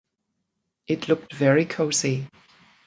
[0.87, 2.27] It looked very cosy.